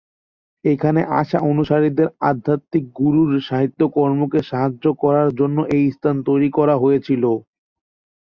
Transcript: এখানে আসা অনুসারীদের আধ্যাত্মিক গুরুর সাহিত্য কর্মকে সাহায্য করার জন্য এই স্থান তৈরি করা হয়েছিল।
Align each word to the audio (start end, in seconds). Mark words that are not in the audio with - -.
এখানে 0.65 1.01
আসা 1.19 1.39
অনুসারীদের 1.51 2.07
আধ্যাত্মিক 2.29 2.85
গুরুর 2.99 3.31
সাহিত্য 3.47 3.81
কর্মকে 3.95 4.39
সাহায্য 4.49 4.85
করার 5.01 5.29
জন্য 5.39 5.57
এই 5.75 5.85
স্থান 5.95 6.15
তৈরি 6.27 6.49
করা 6.57 6.75
হয়েছিল। 6.83 7.23